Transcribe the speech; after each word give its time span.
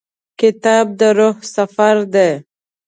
کتاب 0.39 0.85
د 0.99 1.01
روح 1.17 1.37
سفر 1.55 1.95
دی. 2.13 2.31